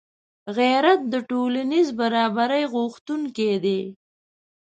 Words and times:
غیرت 0.57 1.01
د 1.13 1.15
ټولنیز 1.29 1.87
برابري 1.99 2.63
غوښتونکی 2.73 3.51
دی 3.63 3.81